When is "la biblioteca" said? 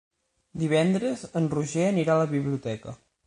2.25-2.97